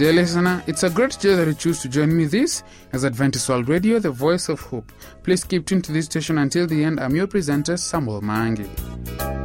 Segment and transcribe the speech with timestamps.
[0.00, 2.24] Dear listener, it's a great joy that you choose to join me.
[2.24, 2.62] This
[2.94, 4.90] as Adventist World Radio, the voice of hope.
[5.22, 6.98] Please keep tuned to this station until the end.
[6.98, 9.39] I'm your presenter, Samuel Mangi.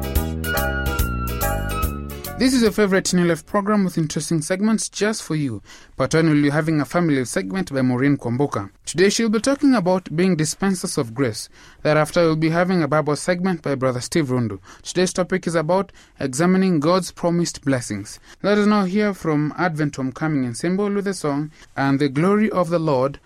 [2.37, 5.61] This is your favorite New Life program with interesting segments just for you.
[5.97, 8.71] Be having a family segment by Maureen Kwamboka.
[8.85, 11.47] Today she'll be talking about being dispensers of grace.
[11.83, 14.59] Thereafter we'll be having a Bible segment by Brother Steve Rundu.
[14.83, 18.19] Today's topic is about examining God's promised blessings.
[18.43, 22.69] Let us now hear from Advent Homecoming Ensemble with the song And the Glory of
[22.69, 23.17] the Lord.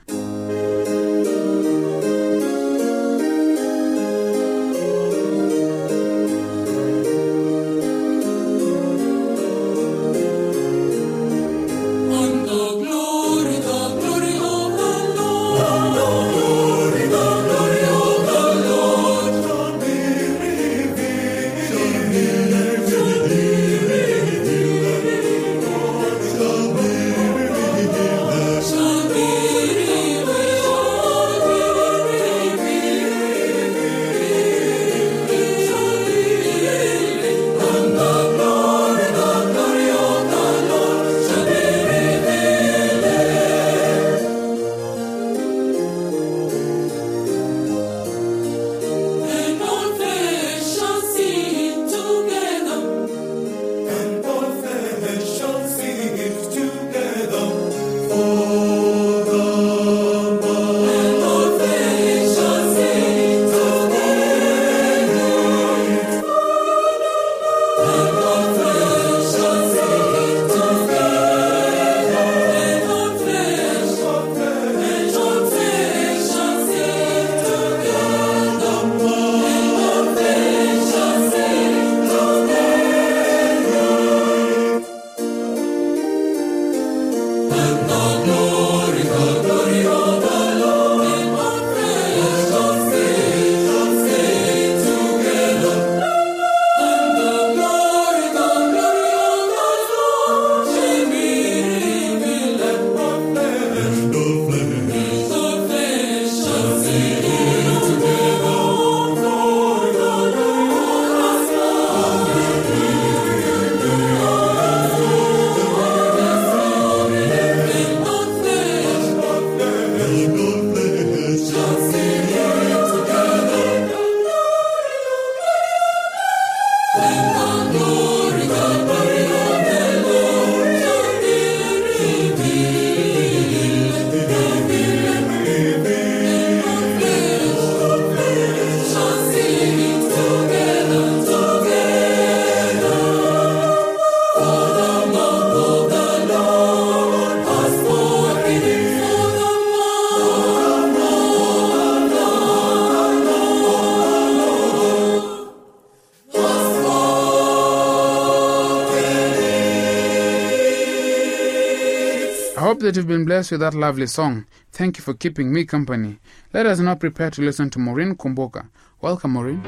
[162.89, 164.47] That you've been blessed with that lovely song.
[164.71, 166.17] Thank you for keeping me company.
[166.55, 168.67] Let us now prepare to listen to Maureen Kwamboka.
[168.99, 169.61] Welcome, Maureen.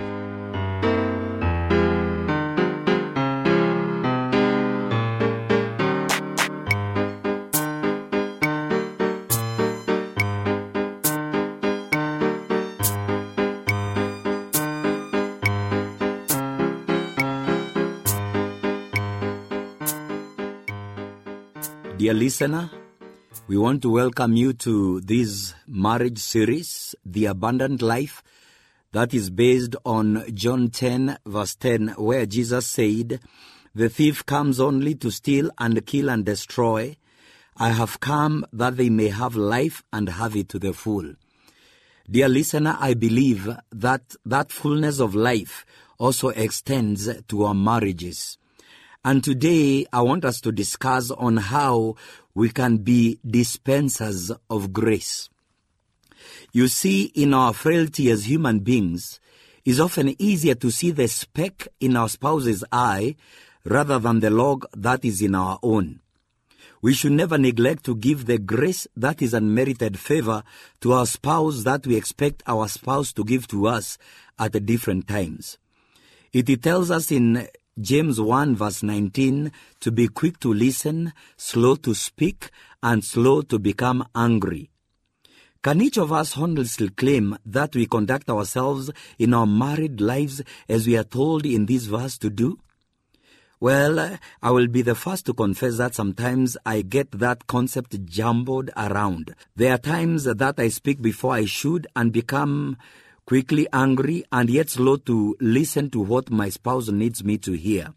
[21.99, 22.71] Dear listener,
[23.51, 28.23] we want to welcome you to this marriage series, The Abundant Life,
[28.94, 33.19] that is based on John 10, verse 10, where Jesus said,
[33.75, 36.95] The thief comes only to steal and kill and destroy.
[37.57, 41.16] I have come that they may have life and have it to the full.
[42.09, 45.66] Dear listener, I believe that that fullness of life
[45.97, 48.38] also extends to our marriages.
[49.03, 51.95] And today I want us to discuss on how
[52.33, 55.30] we can be dispensers of grace.
[56.51, 59.19] You see, in our frailty as human beings,
[59.66, 63.16] it's often easier to see the speck in our spouse's eye
[63.63, 66.00] rather than the log that is in our own.
[66.81, 70.44] We should never neglect to give the grace that is unmerited favor
[70.81, 74.00] to our spouse that we expect our spouse to give to us
[74.39, 75.60] at different times.
[76.34, 77.48] It tells us in
[77.79, 82.50] James 1 verse 19 to be quick to listen, slow to speak,
[82.83, 84.69] and slow to become angry.
[85.63, 90.85] Can each of us honestly claim that we conduct ourselves in our married lives as
[90.85, 92.59] we are told in this verse to do?
[93.62, 98.71] Well, I will be the first to confess that sometimes I get that concept jumbled
[98.75, 99.35] around.
[99.56, 102.77] There are times that I speak before I should and become
[103.25, 107.94] quickly angry and yet slow to listen to what my spouse needs me to hear,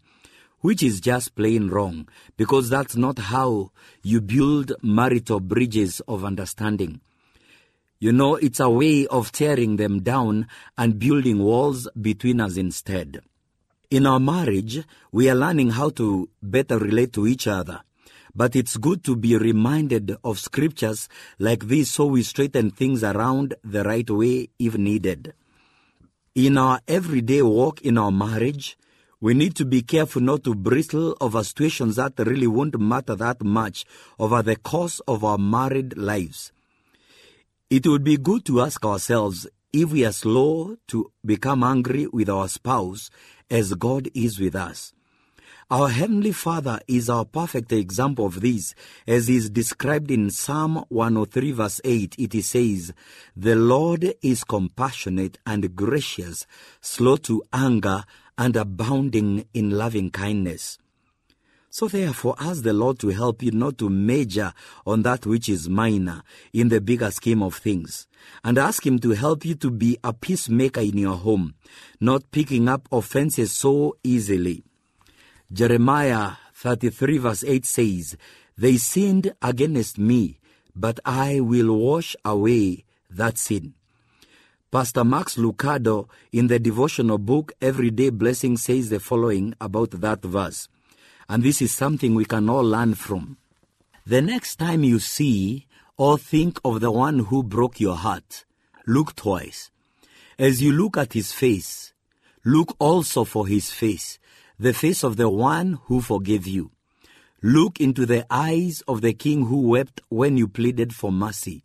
[0.61, 2.07] which is just plain wrong
[2.37, 3.71] because that's not how
[4.03, 7.01] you build marital bridges of understanding.
[7.99, 13.21] You know, it's a way of tearing them down and building walls between us instead.
[13.89, 17.81] In our marriage, we are learning how to better relate to each other.
[18.35, 21.07] But it's good to be reminded of scriptures
[21.39, 25.33] like this so we straighten things around the right way if needed.
[26.35, 28.77] In our everyday walk in our marriage,
[29.21, 33.41] we need to be careful not to bristle over situations that really won't matter that
[33.41, 33.85] much
[34.19, 36.51] over the course of our married lives.
[37.69, 42.29] It would be good to ask ourselves if we are slow to become angry with
[42.29, 43.09] our spouse
[43.49, 44.94] as God is with us.
[45.71, 48.75] Our Heavenly Father is our perfect example of this,
[49.07, 52.17] as is described in Psalm 103 verse 8.
[52.19, 52.93] It says,
[53.35, 56.45] The Lord is compassionate and gracious,
[56.81, 58.03] slow to anger,
[58.37, 60.77] and abounding in loving kindness.
[61.71, 64.53] So therefore, ask the Lord to help you not to major
[64.85, 66.21] on that which is minor
[66.53, 68.05] in the bigger scheme of things.
[68.43, 71.55] And ask Him to help you to be a peacemaker in your home,
[71.99, 74.63] not picking up offenses so easily.
[75.51, 78.17] Jeremiah 33 verse 8 says,
[78.57, 80.39] They sinned against me,
[80.75, 83.73] but I will wash away that sin.
[84.71, 90.67] Pastor Max Lucado in the devotional book Everyday Blessing says the following about that verse.
[91.29, 93.37] And this is something we can all learn from.
[94.05, 95.65] The next time you see
[95.97, 98.43] or think of the one who broke your heart,
[98.85, 99.71] look twice.
[100.37, 101.93] As you look at his face,
[102.43, 104.19] look also for his face,
[104.59, 106.71] the face of the one who forgave you.
[107.41, 111.61] Look into the eyes of the king who wept when you pleaded for mercy.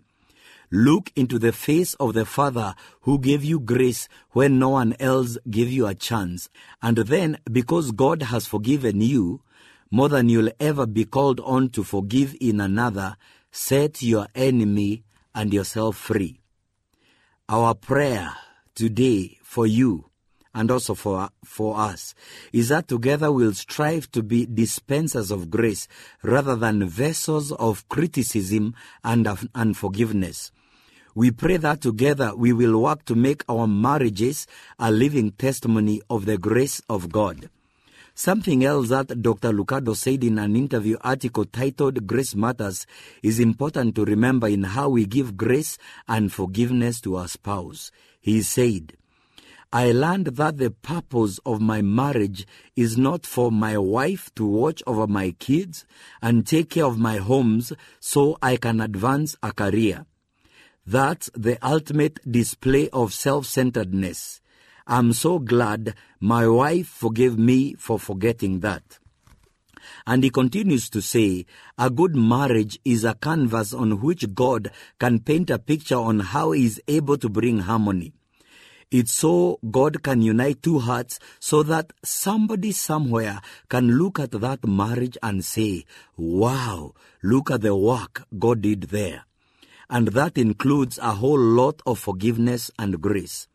[0.72, 5.38] Look into the face of the Father who gave you grace when no one else
[5.48, 6.48] gave you a chance.
[6.82, 9.42] And then, because God has forgiven you,
[9.90, 13.16] more than you'll ever be called on to forgive in another,
[13.50, 15.04] set your enemy
[15.34, 16.40] and yourself free.
[17.48, 18.36] Our prayer
[18.74, 20.09] today for you
[20.54, 22.14] and also for, for us
[22.52, 25.86] is that together we'll strive to be dispensers of grace
[26.22, 28.74] rather than vessels of criticism
[29.04, 30.50] and of unforgiveness.
[31.14, 34.46] We pray that together we will work to make our marriages
[34.78, 37.50] a living testimony of the grace of God.
[38.14, 39.50] Something else that Dr.
[39.50, 42.86] Lucado said in an interview article titled Grace Matters
[43.22, 47.90] is important to remember in how we give grace and forgiveness to our spouse.
[48.20, 48.92] He said,
[49.72, 52.44] I learned that the purpose of my marriage
[52.74, 55.84] is not for my wife to watch over my kids
[56.20, 60.06] and take care of my homes so I can advance a career.
[60.84, 64.40] That's the ultimate display of self centeredness.
[64.88, 68.98] I'm so glad my wife forgave me for forgetting that.
[70.04, 71.46] And he continues to say,
[71.78, 76.50] a good marriage is a canvas on which God can paint a picture on how
[76.50, 78.14] he is able to bring harmony.
[78.90, 84.66] It's so God can unite two hearts so that somebody somewhere can look at that
[84.66, 85.84] marriage and say,
[86.16, 89.26] wow, look at the work God did there.
[89.88, 93.46] And that includes a whole lot of forgiveness and grace.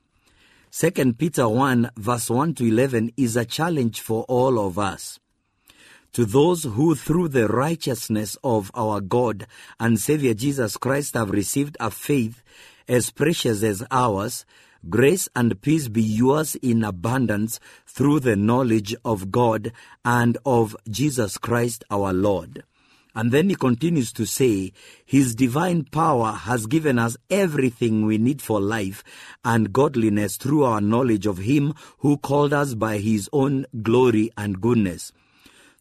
[0.72, 5.20] 2 Peter 1 verse 1 to 11 is a challenge for all of us.
[6.14, 9.48] To those who through the righteousness of our God
[9.82, 12.42] and Savior Jesus Christ have received a faith
[12.88, 14.46] as precious as ours,
[14.90, 19.72] grace and peace be yours in abundance through the knowledge of God
[20.04, 22.64] and of Jesus Christ our Lord.
[23.16, 24.74] And then he continues to say,
[25.06, 29.06] His divine power has given us everything we need for life
[29.46, 34.60] and godliness through our knowledge of Him who called us by His own glory and
[34.60, 35.14] goodness.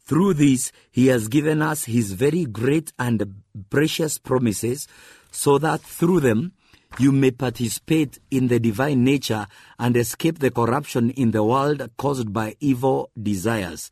[0.05, 4.87] Through this, He has given us His very great and precious promises,
[5.33, 6.53] so that through them
[6.99, 9.47] you may participate in the divine nature
[9.79, 13.91] and escape the corruption in the world caused by evil desires.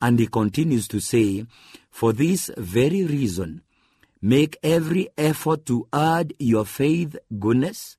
[0.00, 1.46] And he continues to say,
[1.90, 3.62] For this very reason,
[4.20, 7.96] make every effort to add your faith goodness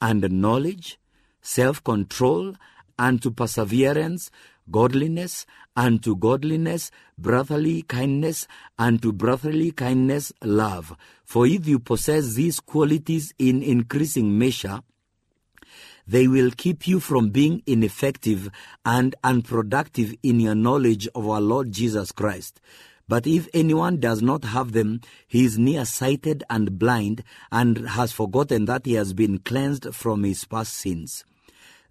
[0.00, 0.98] and knowledge,
[1.40, 2.54] self control,
[2.98, 4.30] and to perseverance,
[4.70, 5.46] godliness,
[5.76, 8.46] and to godliness, brotherly kindness,
[8.78, 10.96] and to brotherly kindness, love.
[11.24, 14.80] For if you possess these qualities in increasing measure,
[16.06, 18.48] they will keep you from being ineffective
[18.84, 22.60] and unproductive in your knowledge of our Lord Jesus Christ.
[23.08, 28.64] But if anyone does not have them, he is nearsighted and blind, and has forgotten
[28.64, 31.24] that he has been cleansed from his past sins.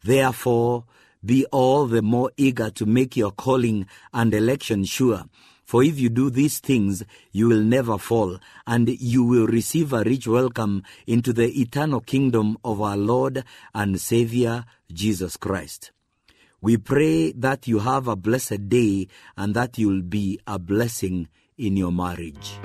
[0.04, 0.86] Therefore,
[1.26, 5.26] be all the more eager to make your calling and election sure.
[5.66, 10.04] For if you do these things, you will never fall, and you will receive a
[10.04, 15.92] rich welcome into the eternal kingdom of our Lord and Savior Jesus Christ.
[16.62, 21.78] We pray that you have a blessed day and that you'll be a blessing in
[21.78, 22.60] your marriage.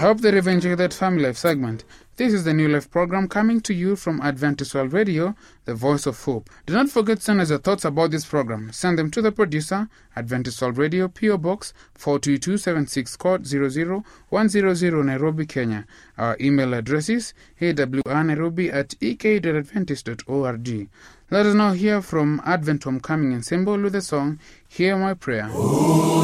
[0.00, 1.84] I hope that Family Life segment.
[2.16, 5.34] This is the New Life program coming to you from Adventist World Radio,
[5.66, 6.48] the voice of hope.
[6.64, 8.72] Do not forget to send us your thoughts about this program.
[8.72, 15.84] Send them to the producer, Adventist World Radio, PO Box 42276, code 00100, Nairobi, Kenya.
[16.16, 20.88] Our email address is awrnairobi at ek.adventist.org.
[21.30, 25.50] Let us now hear from Advent Homecoming Ensemble with the song Hear My Prayer.
[25.52, 26.20] Oh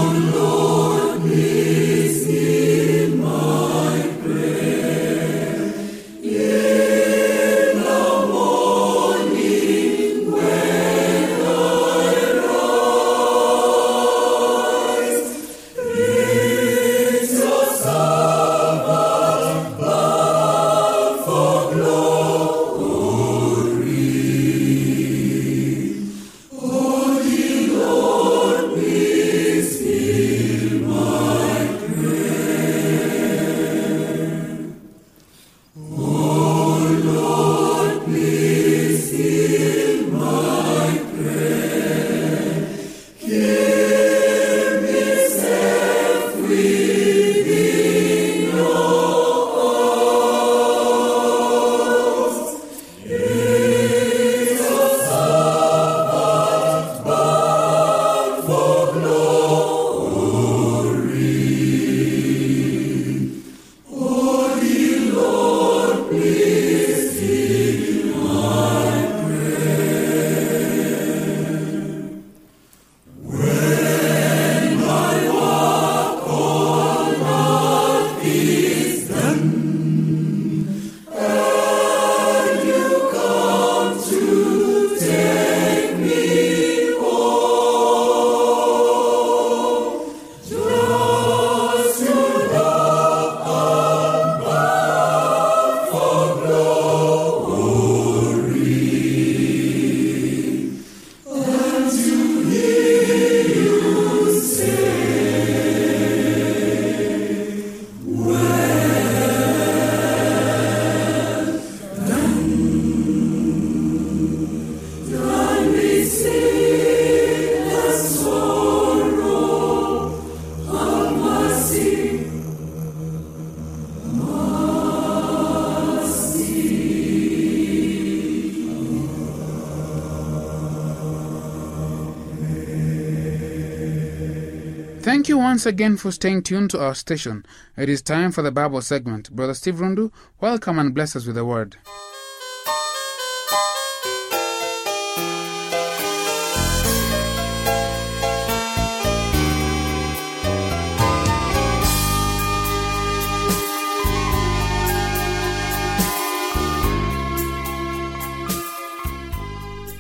[135.07, 137.47] Thank you once again for staying tuned to our station.
[137.77, 139.31] It is time for the Bible segment.
[139.31, 140.11] Brother Steve Rundu,
[140.41, 141.77] welcome and bless us with a word.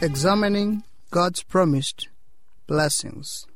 [0.02, 0.82] Examining
[1.12, 2.08] God's promised
[2.66, 3.46] blessings.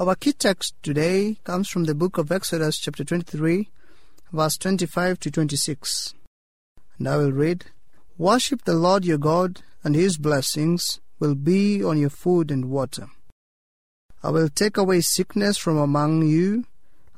[0.00, 3.68] Our key text today comes from the book of Exodus, chapter 23,
[4.32, 6.14] verse 25 to 26.
[7.00, 7.64] And I will read
[8.16, 13.08] Worship the Lord your God, and his blessings will be on your food and water.
[14.22, 16.66] I will take away sickness from among you,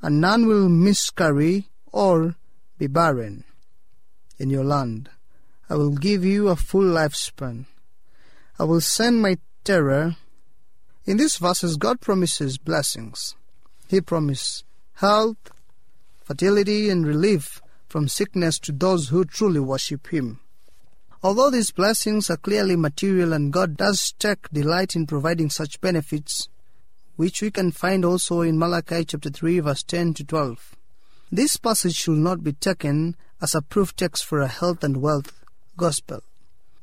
[0.00, 2.36] and none will miscarry or
[2.78, 3.44] be barren
[4.38, 5.10] in your land.
[5.68, 7.66] I will give you a full lifespan.
[8.58, 10.16] I will send my terror.
[11.06, 13.34] In these verses, God promises blessings.
[13.88, 14.64] He promises
[14.94, 15.50] health,
[16.22, 20.40] fertility, and relief from sickness to those who truly worship Him.
[21.22, 26.48] Although these blessings are clearly material and God does take delight in providing such benefits,
[27.16, 30.76] which we can find also in Malachi chapter 3 verse 10 to 12,
[31.32, 35.44] This passage should not be taken as a proof text for a health and wealth
[35.76, 36.22] gospel.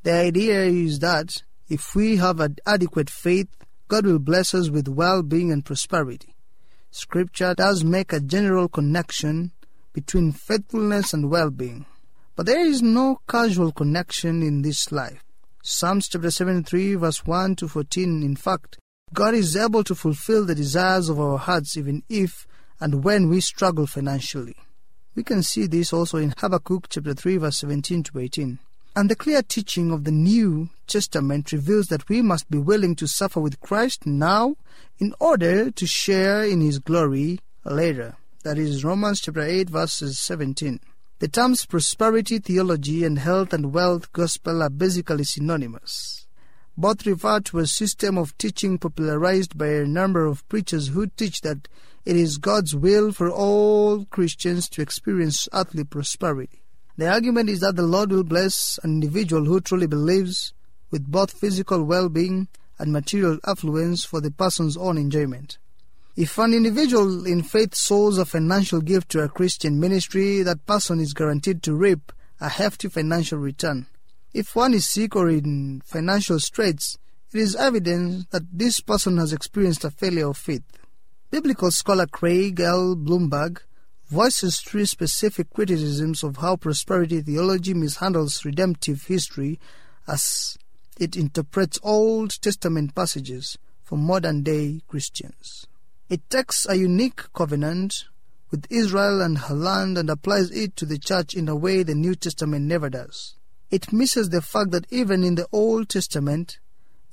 [0.03, 3.49] The idea is that if we have an adequate faith,
[3.87, 6.35] God will bless us with well being and prosperity.
[6.91, 9.51] Scripture does make a general connection
[9.93, 11.85] between faithfulness and well being.
[12.35, 15.23] But there is no casual connection in this life.
[15.63, 18.23] Psalms chapter 73, verse 1 to 14.
[18.23, 18.77] In fact,
[19.13, 22.45] God is able to fulfill the desires of our hearts even if
[22.79, 24.55] and when we struggle financially.
[25.15, 28.59] We can see this also in Habakkuk chapter 3, verse 17 to 18.
[28.97, 33.07] And the clear teaching of the New Testament reveals that we must be willing to
[33.07, 34.55] suffer with Christ now
[34.97, 38.17] in order to share in his glory later.
[38.41, 40.79] That is Romans chapter 8 verses 17.
[41.19, 46.25] The terms prosperity theology and health and wealth gospel are basically synonymous.
[46.75, 51.41] Both refer to a system of teaching popularized by a number of preachers who teach
[51.41, 51.67] that
[52.03, 56.63] it is God's will for all Christians to experience earthly prosperity.
[56.97, 60.53] The argument is that the Lord will bless an individual who truly believes
[60.89, 62.47] with both physical well being
[62.79, 65.59] and material affluence for the person's own enjoyment.
[66.15, 70.99] If an individual in faith sows a financial gift to a Christian ministry, that person
[70.99, 72.11] is guaranteed to reap
[72.41, 73.85] a hefty financial return.
[74.33, 76.97] If one is sick or in financial straits,
[77.31, 80.63] it is evident that this person has experienced a failure of faith.
[81.29, 82.95] Biblical scholar Craig L.
[82.95, 83.61] Blomberg
[84.09, 89.59] voices three specific criticisms of how prosperity theology mishandles redemptive history
[90.07, 90.57] as
[90.97, 95.67] it interprets Old Testament passages for modern day Christians.
[96.09, 98.05] It takes a unique covenant
[98.49, 101.93] with Israel and her land and applies it to the church in a way the
[101.93, 103.35] New Testament never does.
[103.71, 106.59] It misses the fact that even in the Old Testament,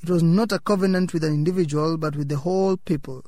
[0.01, 3.25] it was not a covenant with an individual but with the whole people,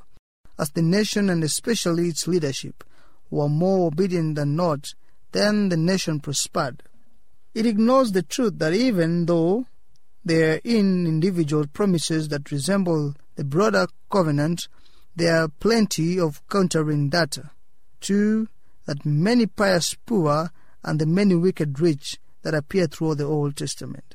[0.57, 2.85] as the nation and especially its leadership
[3.30, 4.95] were more obedient than not,
[5.33, 6.83] then the nation prospered.
[7.54, 9.66] It ignores the truth that even though
[10.25, 14.69] there are in individual promises that resemble the broader covenant,
[15.15, 17.50] there are plenty of countering data.
[18.00, 18.49] Two,
[18.86, 20.50] that many pious poor
[20.84, 24.15] and the many wicked rich that appear throughout the Old Testament.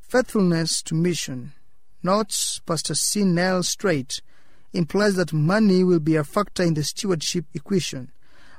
[0.00, 1.52] Faithfulness to mission,
[2.02, 3.24] notes Pastor C.
[3.24, 4.20] Neil Strait,
[4.72, 8.10] implies that money will be a factor in the stewardship equation,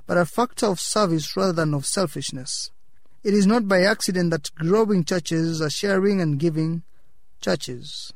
[0.10, 2.72] but a factor of service rather than of selfishness.
[3.24, 6.82] It is not by accident that growing churches are sharing and giving
[7.42, 8.12] churches.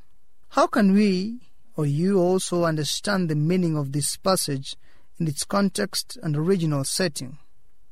[0.49, 4.75] How can we or you also understand the meaning of this passage
[5.19, 7.37] in its context and original setting?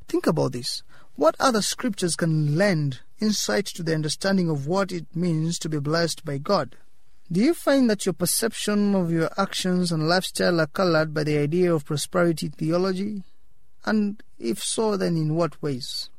[0.07, 0.81] Think about this.
[1.15, 5.77] What other scriptures can lend insight to the understanding of what it means to be
[5.77, 6.75] blessed by God?
[7.31, 11.37] Do you find that your perception of your actions and lifestyle are colored by the
[11.37, 13.25] idea of prosperity theology?
[13.85, 16.09] And if so, then in what ways?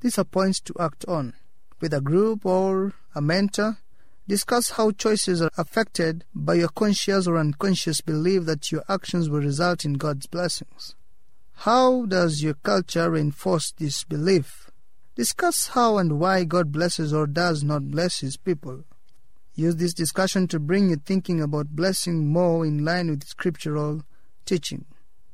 [0.00, 1.34] These are points to act on.
[1.80, 3.78] With a group or a mentor,
[4.26, 9.40] discuss how choices are affected by your conscious or unconscious belief that your actions will
[9.40, 10.94] result in God's blessings.
[11.58, 14.70] How does your culture reinforce this belief?
[15.14, 18.84] Discuss how and why God blesses or does not bless His people.
[19.54, 24.02] Use this discussion to bring your thinking about blessing more in line with scriptural
[24.44, 24.84] teaching.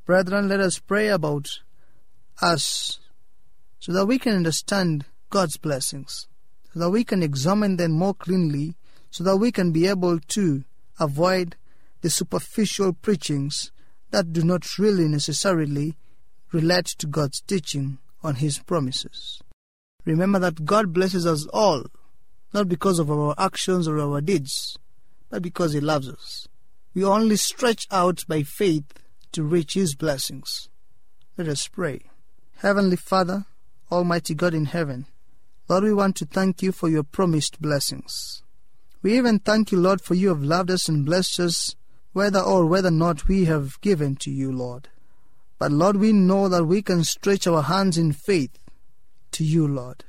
[0.05, 1.59] Brethren, let us pray about
[2.41, 2.99] us
[3.79, 6.27] so that we can understand God's blessings,
[6.73, 8.75] so that we can examine them more cleanly,
[9.09, 10.63] so that we can be able to
[10.99, 11.55] avoid
[12.01, 13.71] the superficial preachings
[14.11, 15.95] that do not really necessarily
[16.51, 19.41] relate to God's teaching on His promises.
[20.05, 21.85] Remember that God blesses us all,
[22.53, 24.77] not because of our actions or our deeds,
[25.29, 26.47] but because He loves us.
[26.93, 28.93] We only stretch out by faith
[29.31, 30.69] to reach His blessings.
[31.37, 32.10] Let us pray.
[32.61, 33.45] Heavenly Father,
[33.91, 35.07] Almighty God in heaven,
[35.67, 38.43] Lord, we want to thank you for your promised blessings.
[39.01, 41.75] We even thank you, Lord, for you have loved us and blessed us,
[42.13, 44.89] whether or whether not we have given to you, Lord.
[45.57, 48.59] But Lord, we know that we can stretch our hands in faith
[49.31, 50.03] to you, Lord.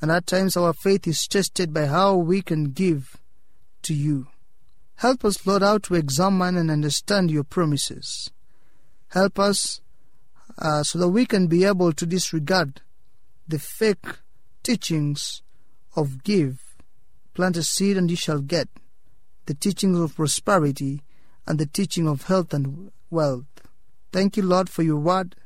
[0.00, 3.16] And at times our faith is tested by how we can give
[3.82, 4.28] to you.
[4.94, 8.30] Help us, Lord, how to examine and understand your promises.
[9.08, 9.80] Help us
[10.60, 12.80] uh, so that we can be able to disregard
[13.46, 14.04] the fake
[14.62, 15.42] teachings
[15.96, 16.60] of give.
[17.34, 18.68] Plant a seed and you shall get.
[19.46, 21.02] The teachings of prosperity
[21.46, 23.46] and the teaching of health and wealth.
[24.12, 25.36] Thank you, Lord, for your word.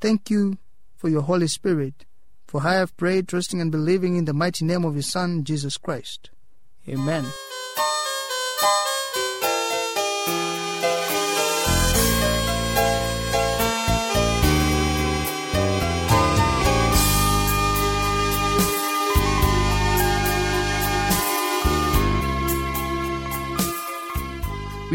[0.00, 0.58] Thank you
[0.96, 2.04] for your Holy Spirit.
[2.46, 5.76] For I have prayed, trusting and believing in the mighty name of your Son, Jesus
[5.76, 6.30] Christ.
[6.88, 7.24] Amen.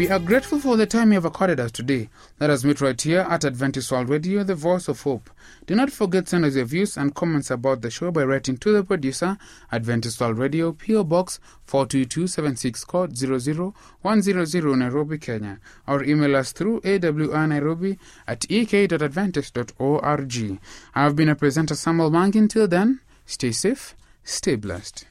[0.06, 2.08] We are grateful for the time you have accorded us today.
[2.38, 5.28] Let us meet right here at Adventist World Radio, the voice of hope.
[5.66, 8.56] Do not forget to send us your views and comments about the show by writing
[8.58, 9.36] to the producer,
[9.72, 17.98] Adventist World Radio, PO Box 42276, code 00100 Nairobi, Kenya, or email us through awrnairobi
[18.28, 20.60] at ek.adventist.org.
[20.94, 22.48] I have been a presenter, Samuel Mangin.
[22.48, 25.06] Till then, stay safe, stay blessed.